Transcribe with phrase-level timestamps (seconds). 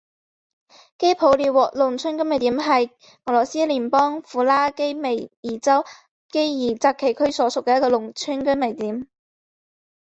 [0.97, 2.67] 基普列沃农村居民点是
[3.25, 5.85] 俄罗斯联邦弗拉基米尔州
[6.27, 9.07] 基尔扎奇区所属的一个农村居民点。